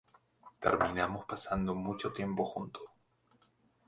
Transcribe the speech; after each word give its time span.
Terminamos 0.59 1.25
pasando 1.25 1.75
mucho 1.75 2.11
tiempo 2.11 2.43
junto. 2.43 2.79